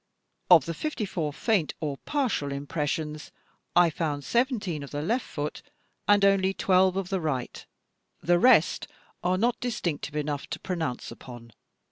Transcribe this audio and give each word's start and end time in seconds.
"Of 0.49 0.65
the 0.65 0.73
54 0.73 1.31
faint 1.31 1.75
or 1.79 1.97
partial 1.97 2.51
impressions, 2.51 3.31
I 3.75 3.91
found 3.91 4.23
17 4.23 4.81
of 4.81 4.89
the 4.89 5.03
left 5.03 5.23
foot 5.23 5.61
and 6.07 6.25
only 6.25 6.55
12 6.55 6.97
of 6.97 7.09
the 7.09 7.21
right, 7.21 7.63
the 8.19 8.39
rest 8.39 8.87
are 9.23 9.37
not 9.37 9.59
distinctive 9.59 10.15
enough 10.15 10.47
to 10.47 10.59
pro 10.59 10.75
nounce 10.75 11.11
upon. 11.11 11.51